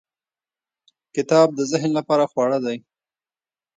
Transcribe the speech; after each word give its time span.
•کتاب 1.15 1.47
د 1.53 1.59
ذهن 1.71 1.91
لپاره 1.99 2.25
خواړه 2.31 2.57
دی. 2.65 2.77